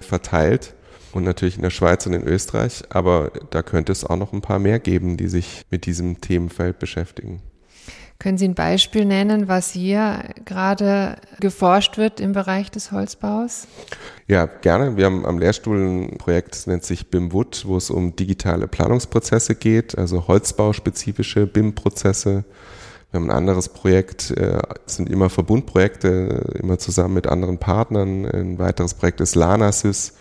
verteilt 0.00 0.74
und 1.12 1.24
natürlich 1.24 1.56
in 1.56 1.62
der 1.62 1.70
Schweiz 1.70 2.06
und 2.06 2.12
in 2.12 2.24
Österreich. 2.24 2.84
Aber 2.90 3.32
da 3.50 3.62
könnte 3.62 3.92
es 3.92 4.04
auch 4.04 4.16
noch 4.16 4.32
ein 4.32 4.42
paar 4.42 4.58
mehr 4.58 4.78
geben, 4.78 5.16
die 5.16 5.28
sich 5.28 5.62
mit 5.70 5.86
diesem 5.86 6.20
Themenfeld 6.20 6.78
beschäftigen. 6.78 7.42
Können 8.18 8.38
Sie 8.38 8.48
ein 8.48 8.54
Beispiel 8.54 9.04
nennen, 9.04 9.46
was 9.46 9.70
hier 9.72 10.24
gerade 10.44 11.16
geforscht 11.38 11.98
wird 11.98 12.18
im 12.18 12.32
Bereich 12.32 12.70
des 12.70 12.90
Holzbaus? 12.90 13.66
Ja, 14.26 14.46
gerne. 14.46 14.96
Wir 14.96 15.04
haben 15.04 15.26
am 15.26 15.38
Lehrstuhl 15.38 15.78
ein 15.78 16.18
Projekt, 16.18 16.54
das 16.54 16.66
nennt 16.66 16.84
sich 16.84 17.10
BIM-Wood, 17.10 17.64
wo 17.66 17.76
es 17.76 17.90
um 17.90 18.16
digitale 18.16 18.68
Planungsprozesse 18.68 19.54
geht, 19.54 19.98
also 19.98 20.28
holzbauspezifische 20.28 21.46
BIM-Prozesse. 21.46 22.44
Wir 23.10 23.20
haben 23.20 23.30
ein 23.30 23.36
anderes 23.36 23.68
Projekt, 23.68 24.30
äh, 24.30 24.60
es 24.86 24.96
sind 24.96 25.10
immer 25.10 25.28
Verbundprojekte, 25.28 26.58
immer 26.60 26.78
zusammen 26.78 27.14
mit 27.14 27.26
anderen 27.26 27.58
Partnern. 27.58 28.24
Ein 28.26 28.58
weiteres 28.58 28.94
Projekt 28.94 29.20
ist 29.20 29.34
LANASYS 29.34 30.14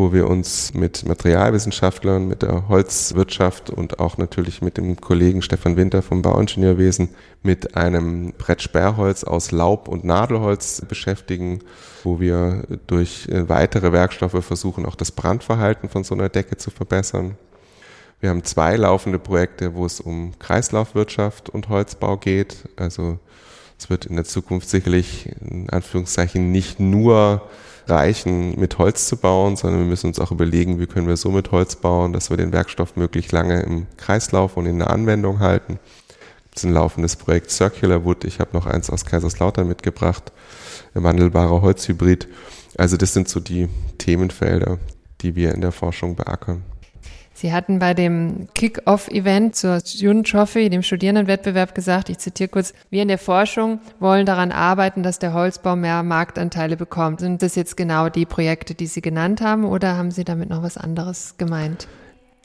wo 0.00 0.14
wir 0.14 0.28
uns 0.28 0.72
mit 0.72 1.06
Materialwissenschaftlern, 1.06 2.26
mit 2.26 2.40
der 2.40 2.68
Holzwirtschaft 2.68 3.68
und 3.68 4.00
auch 4.00 4.16
natürlich 4.16 4.62
mit 4.62 4.78
dem 4.78 4.98
Kollegen 4.98 5.42
Stefan 5.42 5.76
Winter 5.76 6.00
vom 6.00 6.22
Bauingenieurwesen 6.22 7.10
mit 7.42 7.76
einem 7.76 8.32
Brett 8.32 8.62
Sperrholz 8.62 9.24
aus 9.24 9.50
Laub 9.50 9.88
und 9.88 10.02
Nadelholz 10.02 10.80
beschäftigen, 10.88 11.60
wo 12.02 12.18
wir 12.18 12.64
durch 12.86 13.28
weitere 13.30 13.92
Werkstoffe 13.92 14.42
versuchen, 14.42 14.86
auch 14.86 14.94
das 14.94 15.12
Brandverhalten 15.12 15.90
von 15.90 16.02
so 16.02 16.14
einer 16.14 16.30
Decke 16.30 16.56
zu 16.56 16.70
verbessern. 16.70 17.36
Wir 18.20 18.30
haben 18.30 18.42
zwei 18.44 18.76
laufende 18.76 19.18
Projekte, 19.18 19.74
wo 19.74 19.84
es 19.84 20.00
um 20.00 20.32
Kreislaufwirtschaft 20.38 21.50
und 21.50 21.68
Holzbau 21.68 22.16
geht. 22.16 22.70
Also 22.76 23.18
es 23.78 23.90
wird 23.90 24.06
in 24.06 24.16
der 24.16 24.24
Zukunft 24.24 24.70
sicherlich 24.70 25.28
in 25.42 25.68
Anführungszeichen 25.68 26.50
nicht 26.50 26.80
nur 26.80 27.42
reichen, 27.86 28.58
mit 28.58 28.78
Holz 28.78 29.06
zu 29.06 29.16
bauen, 29.16 29.56
sondern 29.56 29.80
wir 29.80 29.86
müssen 29.86 30.08
uns 30.08 30.18
auch 30.18 30.30
überlegen, 30.30 30.80
wie 30.80 30.86
können 30.86 31.08
wir 31.08 31.16
so 31.16 31.30
mit 31.30 31.50
Holz 31.52 31.76
bauen, 31.76 32.12
dass 32.12 32.30
wir 32.30 32.36
den 32.36 32.52
Werkstoff 32.52 32.96
möglichst 32.96 33.32
lange 33.32 33.62
im 33.62 33.86
Kreislauf 33.96 34.56
und 34.56 34.66
in 34.66 34.78
der 34.78 34.90
Anwendung 34.90 35.40
halten. 35.40 35.78
Das 36.52 36.64
ist 36.64 36.68
ein 36.68 36.74
laufendes 36.74 37.16
Projekt 37.16 37.50
Circular 37.50 38.04
Wood. 38.04 38.24
Ich 38.24 38.40
habe 38.40 38.50
noch 38.52 38.66
eins 38.66 38.90
aus 38.90 39.04
Kaiserslautern 39.04 39.68
mitgebracht, 39.68 40.32
ein 40.94 41.02
wandelbarer 41.02 41.62
Holzhybrid. 41.62 42.28
Also 42.76 42.96
das 42.96 43.12
sind 43.12 43.28
so 43.28 43.40
die 43.40 43.68
Themenfelder, 43.98 44.78
die 45.20 45.36
wir 45.36 45.54
in 45.54 45.60
der 45.60 45.72
Forschung 45.72 46.16
beackern. 46.16 46.62
Sie 47.40 47.54
hatten 47.54 47.78
bei 47.78 47.94
dem 47.94 48.48
Kick-Off-Event 48.52 49.56
zur 49.56 49.80
Student 49.80 50.28
Trophy, 50.28 50.68
dem 50.68 50.82
Studierendenwettbewerb, 50.82 51.74
gesagt, 51.74 52.10
ich 52.10 52.18
zitiere 52.18 52.50
kurz, 52.50 52.74
wir 52.90 53.00
in 53.00 53.08
der 53.08 53.16
Forschung 53.16 53.80
wollen 53.98 54.26
daran 54.26 54.52
arbeiten, 54.52 55.02
dass 55.02 55.18
der 55.18 55.32
Holzbau 55.32 55.74
mehr 55.74 56.02
Marktanteile 56.02 56.76
bekommt. 56.76 57.20
Sind 57.20 57.40
das 57.40 57.54
jetzt 57.54 57.78
genau 57.78 58.10
die 58.10 58.26
Projekte, 58.26 58.74
die 58.74 58.86
Sie 58.86 59.00
genannt 59.00 59.40
haben, 59.40 59.64
oder 59.64 59.96
haben 59.96 60.10
Sie 60.10 60.24
damit 60.24 60.50
noch 60.50 60.62
was 60.62 60.76
anderes 60.76 61.36
gemeint? 61.38 61.88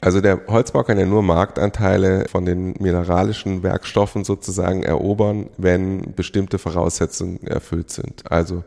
Also 0.00 0.22
der 0.22 0.40
Holzbau 0.48 0.82
kann 0.82 0.98
ja 0.98 1.04
nur 1.04 1.22
Marktanteile 1.22 2.24
von 2.30 2.46
den 2.46 2.72
mineralischen 2.78 3.62
Werkstoffen 3.62 4.24
sozusagen 4.24 4.82
erobern, 4.82 5.50
wenn 5.58 6.14
bestimmte 6.14 6.56
Voraussetzungen 6.56 7.46
erfüllt 7.46 7.90
sind. 7.90 8.32
Also 8.32 8.64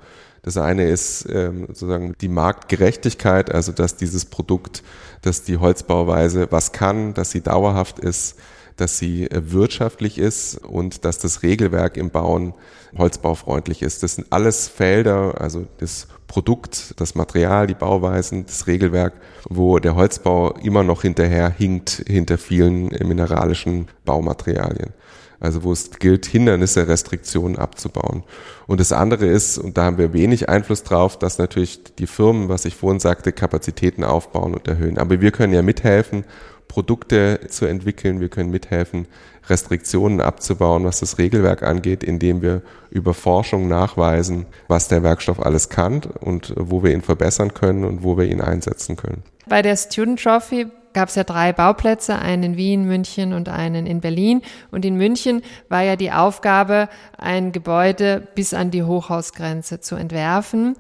das 0.50 0.58
eine 0.58 0.89
ist 0.89 1.27
ähm, 1.32 1.68
sozusagen 1.68 2.15
die 2.22 2.27
Marktgerechtigkeit, 2.27 3.53
also 3.53 3.72
dass 3.72 3.98
dieses 3.98 4.25
Produkt, 4.25 4.82
dass 5.22 5.44
die 5.44 5.58
Holzbauweise 5.58 6.51
was 6.51 6.72
kann, 6.72 7.13
dass 7.13 7.29
sie 7.29 7.41
dauerhaft 7.41 8.00
ist, 8.00 8.36
dass 8.80 8.98
sie 8.98 9.30
äh, 9.30 9.52
wirtschaftlich 9.52 10.18
ist 10.18 10.58
und 10.58 11.06
dass 11.06 11.20
das 11.20 11.44
Regelwerk 11.44 11.98
im 11.98 12.10
Bauen 12.10 12.54
holzbaufreundlich 12.98 13.82
ist. 13.82 14.04
Das 14.04 14.16
sind 14.16 14.28
alles 14.32 14.68
Felder, 14.68 15.40
also 15.40 15.68
das 15.78 16.08
Produkt, 16.28 16.94
das 16.98 17.16
Material, 17.16 17.68
die 17.68 17.74
Bauweisen, 17.74 18.46
das 18.46 18.68
Regelwerk, 18.68 19.14
wo 19.50 19.80
der 19.80 19.96
Holzbau 19.96 20.52
immer 20.62 20.84
noch 20.84 21.02
hinterher 21.02 21.50
hinkt 21.50 22.04
hinter 22.08 22.38
vielen 22.38 22.88
mineralischen 22.88 23.88
Baumaterialien. 24.06 24.94
Also 25.40 25.64
wo 25.64 25.72
es 25.72 25.90
gilt, 25.92 26.26
Hindernisse, 26.26 26.88
Restriktionen 26.88 27.58
abzubauen. 27.58 28.24
Und 28.68 28.80
das 28.80 28.92
andere 28.92 29.26
ist, 29.26 29.58
und 29.58 29.78
da 29.78 29.86
haben 29.86 29.98
wir 29.98 30.12
wenig 30.12 30.50
Einfluss 30.50 30.84
drauf, 30.84 31.18
dass 31.18 31.38
natürlich 31.38 31.82
die 31.98 32.08
Firmen, 32.08 32.50
was 32.50 32.66
ich 32.66 32.76
vorhin 32.76 33.00
sagte, 33.00 33.32
Kapazitäten 33.32 34.04
aufbauen 34.04 34.54
und 34.54 34.68
erhöhen. 34.68 34.98
Aber 34.98 35.22
wir 35.22 35.32
können 35.32 35.54
ja 35.54 35.62
mithelfen, 35.62 36.26
Produkte 36.70 37.42
zu 37.50 37.66
entwickeln. 37.66 38.22
Wir 38.22 38.30
können 38.30 38.52
mithelfen, 38.52 39.08
Restriktionen 39.50 40.22
abzubauen, 40.22 40.86
was 40.86 41.02
das 41.02 41.18
Regelwerk 41.18 41.64
angeht, 41.64 42.04
indem 42.04 42.42
wir 42.42 42.62
über 42.92 43.14
Forschung 43.14 43.68
nachweisen, 43.68 44.46
was 44.70 44.88
der 44.88 45.04
Werkstoff 45.04 45.46
alles 45.46 45.68
kann 45.68 46.04
und 46.22 46.54
wo 46.56 46.82
wir 46.84 46.94
ihn 46.94 47.02
verbessern 47.02 47.54
können 47.54 47.84
und 47.84 48.04
wo 48.04 48.18
wir 48.18 48.26
ihn 48.26 48.40
einsetzen 48.40 48.96
können. 48.96 49.24
Bei 49.48 49.62
der 49.62 49.76
Student 49.76 50.22
Trophy 50.22 50.68
gab 50.94 51.10
es 51.10 51.16
ja 51.16 51.24
drei 51.24 51.54
Bauplätze, 51.54 52.20
einen 52.20 52.44
in 52.44 52.58
Wien, 52.58 52.86
München 52.86 53.34
und 53.34 53.50
einen 53.50 53.86
in 53.86 54.02
Berlin. 54.02 54.42
Und 54.72 54.86
in 54.86 54.96
München 54.96 55.42
war 55.68 55.82
ja 55.82 55.96
die 55.96 56.12
Aufgabe, 56.12 56.90
ein 57.18 57.52
Gebäude 57.52 58.28
bis 58.36 58.54
an 58.54 58.72
die 58.72 58.84
Hochhausgrenze 58.84 59.80
zu 59.82 59.96
entwerfen. 59.96 60.76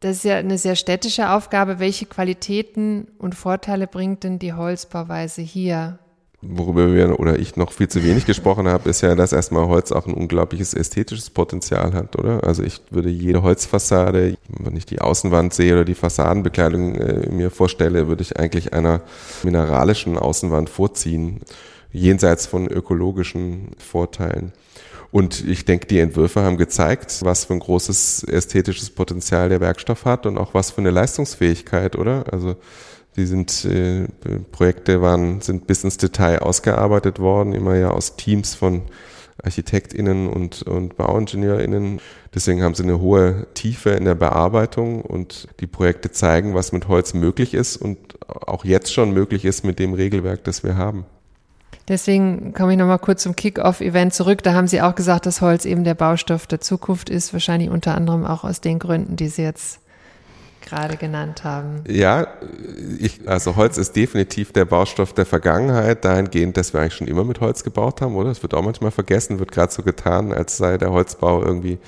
Das 0.00 0.16
ist 0.16 0.24
ja 0.24 0.36
eine 0.36 0.58
sehr 0.58 0.76
städtische 0.76 1.30
Aufgabe. 1.30 1.78
Welche 1.78 2.06
Qualitäten 2.06 3.08
und 3.18 3.34
Vorteile 3.34 3.86
bringt 3.86 4.24
denn 4.24 4.38
die 4.38 4.52
Holzbauweise 4.52 5.42
hier? 5.42 5.98
worüber 6.42 6.92
wir 6.92 7.18
oder 7.18 7.38
ich 7.38 7.56
noch 7.56 7.72
viel 7.72 7.88
zu 7.88 8.04
wenig 8.04 8.26
gesprochen 8.26 8.68
habe, 8.68 8.88
ist 8.90 9.00
ja, 9.00 9.14
dass 9.14 9.32
erstmal 9.32 9.66
Holz 9.66 9.92
auch 9.92 10.06
ein 10.06 10.14
unglaubliches 10.14 10.74
ästhetisches 10.74 11.30
Potenzial 11.30 11.92
hat, 11.94 12.16
oder? 12.16 12.44
Also 12.44 12.62
ich 12.62 12.80
würde 12.90 13.08
jede 13.08 13.42
Holzfassade, 13.42 14.36
wenn 14.48 14.76
ich 14.76 14.86
die 14.86 15.00
Außenwand 15.00 15.54
sehe 15.54 15.72
oder 15.74 15.84
die 15.84 15.94
Fassadenbekleidung 15.94 16.94
äh, 16.94 17.30
mir 17.30 17.50
vorstelle, 17.50 18.08
würde 18.08 18.22
ich 18.22 18.38
eigentlich 18.38 18.72
einer 18.72 19.02
mineralischen 19.42 20.18
Außenwand 20.18 20.70
vorziehen, 20.70 21.40
jenseits 21.92 22.46
von 22.46 22.66
ökologischen 22.66 23.70
Vorteilen. 23.78 24.52
Und 25.16 25.48
ich 25.48 25.64
denke, 25.64 25.86
die 25.86 25.98
Entwürfe 25.98 26.42
haben 26.42 26.58
gezeigt, 26.58 27.20
was 27.22 27.46
für 27.46 27.54
ein 27.54 27.60
großes 27.60 28.24
ästhetisches 28.24 28.90
Potenzial 28.90 29.48
der 29.48 29.62
Werkstoff 29.62 30.04
hat 30.04 30.26
und 30.26 30.36
auch 30.36 30.52
was 30.52 30.72
für 30.72 30.82
eine 30.82 30.90
Leistungsfähigkeit, 30.90 31.96
oder? 31.96 32.30
Also 32.30 32.56
die 33.16 33.24
sind, 33.24 33.64
äh, 33.64 34.08
Projekte 34.52 35.00
waren, 35.00 35.40
sind 35.40 35.66
bis 35.66 35.84
ins 35.84 35.96
Detail 35.96 36.40
ausgearbeitet 36.40 37.18
worden, 37.18 37.54
immer 37.54 37.76
ja 37.76 37.92
aus 37.92 38.16
Teams 38.16 38.54
von 38.54 38.82
ArchitektInnen 39.42 40.28
und, 40.28 40.64
und 40.64 40.98
BauingenieurInnen. 40.98 42.02
Deswegen 42.34 42.62
haben 42.62 42.74
sie 42.74 42.82
eine 42.82 43.00
hohe 43.00 43.46
Tiefe 43.54 43.92
in 43.92 44.04
der 44.04 44.16
Bearbeitung 44.16 45.00
und 45.00 45.48
die 45.60 45.66
Projekte 45.66 46.10
zeigen, 46.10 46.52
was 46.52 46.72
mit 46.72 46.88
Holz 46.88 47.14
möglich 47.14 47.54
ist 47.54 47.78
und 47.78 48.18
auch 48.28 48.66
jetzt 48.66 48.92
schon 48.92 49.14
möglich 49.14 49.46
ist 49.46 49.64
mit 49.64 49.78
dem 49.78 49.94
Regelwerk, 49.94 50.44
das 50.44 50.62
wir 50.62 50.76
haben. 50.76 51.06
Deswegen 51.88 52.52
komme 52.52 52.72
ich 52.72 52.78
nochmal 52.78 52.98
kurz 52.98 53.22
zum 53.22 53.36
Kick-Off-Event 53.36 54.12
zurück. 54.12 54.42
Da 54.42 54.54
haben 54.54 54.66
Sie 54.66 54.82
auch 54.82 54.94
gesagt, 54.94 55.26
dass 55.26 55.40
Holz 55.40 55.64
eben 55.64 55.84
der 55.84 55.94
Baustoff 55.94 56.46
der 56.46 56.60
Zukunft 56.60 57.10
ist, 57.10 57.32
wahrscheinlich 57.32 57.70
unter 57.70 57.94
anderem 57.94 58.24
auch 58.24 58.42
aus 58.42 58.60
den 58.60 58.78
Gründen, 58.78 59.16
die 59.16 59.28
Sie 59.28 59.42
jetzt 59.42 59.80
gerade 60.66 60.96
genannt 60.96 61.44
haben. 61.44 61.84
Ja, 61.88 62.26
ich, 62.98 63.28
also 63.28 63.56
Holz 63.56 63.78
ist 63.78 63.94
definitiv 63.94 64.52
der 64.52 64.64
Baustoff 64.64 65.12
der 65.12 65.24
Vergangenheit, 65.24 66.04
dahingehend, 66.04 66.56
dass 66.56 66.72
wir 66.72 66.80
eigentlich 66.80 66.94
schon 66.94 67.06
immer 67.06 67.24
mit 67.24 67.40
Holz 67.40 67.62
gebaut 67.62 68.00
haben, 68.00 68.16
oder? 68.16 68.30
Das 68.30 68.42
wird 68.42 68.52
auch 68.52 68.62
manchmal 68.62 68.90
vergessen, 68.90 69.38
wird 69.38 69.52
gerade 69.52 69.72
so 69.72 69.82
getan, 69.82 70.32
als 70.32 70.56
sei 70.56 70.76
der 70.76 70.90
Holzbau 70.90 71.42
irgendwie 71.42 71.78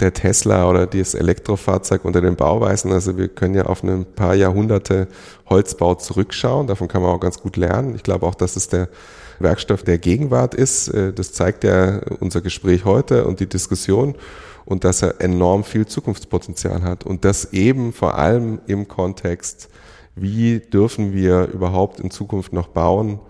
der 0.00 0.12
Tesla 0.12 0.68
oder 0.68 0.86
das 0.86 1.14
Elektrofahrzeug 1.14 2.04
unter 2.04 2.20
den 2.20 2.36
Bauweisen. 2.36 2.92
Also 2.92 3.16
wir 3.16 3.28
können 3.28 3.54
ja 3.54 3.64
auf 3.64 3.82
ein 3.82 4.04
paar 4.04 4.34
Jahrhunderte 4.34 5.08
Holzbau 5.48 5.94
zurückschauen, 5.94 6.66
davon 6.66 6.88
kann 6.88 7.00
man 7.00 7.12
auch 7.12 7.20
ganz 7.20 7.40
gut 7.40 7.56
lernen. 7.56 7.94
Ich 7.94 8.02
glaube 8.02 8.26
auch, 8.26 8.34
dass 8.34 8.56
es 8.56 8.68
der 8.68 8.88
Werkstoff 9.38 9.82
der 9.82 9.98
Gegenwart 9.98 10.54
ist. 10.54 10.88
Äh, 10.88 11.12
das 11.12 11.32
zeigt 11.32 11.64
ja 11.64 12.00
unser 12.20 12.40
Gespräch 12.40 12.84
heute 12.84 13.24
und 13.26 13.40
die 13.40 13.48
Diskussion 13.48 14.14
und 14.64 14.84
dass 14.84 15.02
er 15.02 15.20
enorm 15.20 15.64
viel 15.64 15.86
Zukunftspotenzial 15.86 16.82
hat 16.82 17.04
und 17.04 17.24
das 17.24 17.52
eben 17.52 17.92
vor 17.92 18.18
allem 18.18 18.60
im 18.66 18.88
Kontext, 18.88 19.68
wie 20.14 20.60
dürfen 20.60 21.12
wir 21.12 21.48
überhaupt 21.52 22.00
in 22.00 22.10
Zukunft 22.10 22.52
noch 22.52 22.68
bauen 22.68 23.20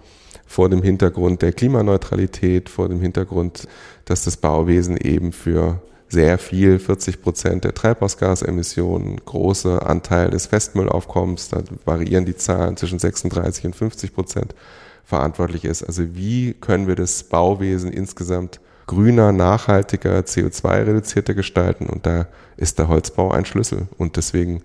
vor 0.47 0.69
dem 0.69 0.83
Hintergrund 0.83 1.43
der 1.43 1.53
Klimaneutralität, 1.53 2.69
vor 2.69 2.89
dem 2.89 3.01
Hintergrund, 3.01 3.67
dass 4.05 4.25
das 4.25 4.37
Bauwesen 4.37 4.97
eben 4.97 5.33
für 5.33 5.83
sehr 6.09 6.39
viel, 6.39 6.79
40 6.79 7.21
Prozent 7.21 7.65
der 7.65 7.75
Treibhausgasemissionen, 7.75 9.21
großer 9.25 9.85
Anteil 9.89 10.31
des 10.31 10.47
Festmüllaufkommens, 10.47 11.49
da 11.49 11.63
variieren 11.85 12.25
die 12.25 12.37
Zahlen 12.37 12.77
zwischen 12.77 13.01
36 13.01 13.67
und 13.67 13.75
50 13.77 14.15
Prozent 14.15 14.55
verantwortlich 15.07 15.65
ist. 15.65 15.83
Also 15.83 16.15
wie 16.15 16.53
können 16.53 16.87
wir 16.87 16.97
das 16.97 17.25
Bauwesen 17.25 17.91
insgesamt 17.91 18.61
grüner, 18.87 19.33
nachhaltiger, 19.33 20.21
CO2-reduzierter 20.21 21.35
gestalten. 21.35 21.87
Und 21.87 22.07
da 22.07 22.27
ist 22.57 22.79
der 22.79 22.89
Holzbau 22.89 23.31
ein 23.31 23.45
Schlüssel. 23.45 23.89
Und 23.99 24.17
deswegen 24.17 24.63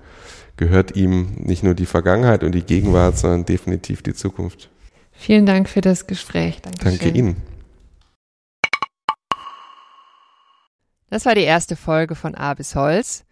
gehört 0.58 0.96
ihm 0.96 1.34
nicht 1.38 1.64
nur 1.64 1.74
die 1.74 1.86
Vergangenheit 1.86 2.44
und 2.44 2.54
die 2.54 2.64
Gegenwart, 2.64 3.18
sondern 3.18 3.46
definitiv 3.46 4.02
die 4.02 4.14
Zukunft. 4.14 4.70
Vielen 5.12 5.46
Dank 5.46 5.70
für 5.70 5.82
das 5.82 6.08
Gespräch. 6.08 6.62
Dankeschön. 6.62 7.00
Danke 7.00 7.18
Ihnen. 7.18 7.36
Das 11.10 11.26
war 11.26 11.36
die 11.36 11.42
erste 11.42 11.76
Folge 11.76 12.16
von 12.16 12.36
A 12.36 12.54
bis 12.54 12.76
Holz. 12.76 13.26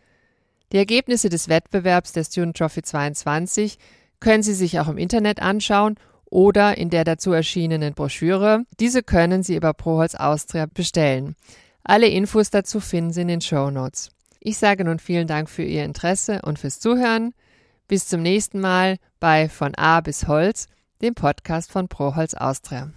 Die 0.71 0.77
Ergebnisse 0.77 1.29
des 1.29 1.47
Wettbewerbs 1.47 2.11
der 2.11 2.25
Student 2.25 2.57
Trophy 2.57 2.83
22 2.83 3.79
können 4.19 4.43
Sie 4.43 4.53
sich 4.53 4.79
auch 4.79 4.89
im 4.89 4.97
Internet 4.97 5.41
anschauen 5.41 5.95
oder 6.29 6.77
in 6.77 6.89
der 6.89 7.03
dazu 7.03 7.31
erschienenen 7.31 7.93
Broschüre. 7.93 8.63
Diese 8.79 9.03
können 9.03 9.43
Sie 9.43 9.55
über 9.55 9.73
Proholz 9.73 10.15
Austria 10.15 10.67
bestellen. 10.71 11.35
Alle 11.83 12.07
Infos 12.07 12.49
dazu 12.49 12.79
finden 12.79 13.13
Sie 13.13 13.21
in 13.21 13.27
den 13.27 13.41
Show 13.41 13.71
Notes. 13.71 14.11
Ich 14.39 14.57
sage 14.57 14.85
nun 14.85 14.99
vielen 14.99 15.27
Dank 15.27 15.49
für 15.49 15.63
Ihr 15.63 15.83
Interesse 15.83 16.41
und 16.43 16.59
fürs 16.59 16.79
Zuhören. 16.79 17.33
Bis 17.87 18.07
zum 18.07 18.21
nächsten 18.21 18.59
Mal 18.59 18.97
bei 19.19 19.49
Von 19.49 19.75
A 19.75 20.01
bis 20.01 20.27
Holz, 20.27 20.67
dem 21.01 21.15
Podcast 21.15 21.71
von 21.71 21.87
Proholz 21.87 22.33
Austria. 22.35 22.91